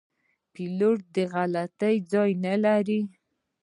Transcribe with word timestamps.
پیلوټ 0.53 0.99
د 1.15 1.17
غلطي 1.33 1.95
ځای 2.11 2.31
نه 2.45 2.53
لري. 2.65 3.01